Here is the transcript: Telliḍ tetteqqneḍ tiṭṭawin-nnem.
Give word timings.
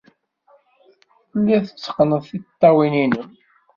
Telliḍ 1.31 1.63
tetteqqneḍ 1.65 2.23
tiṭṭawin-nnem. 2.29 3.25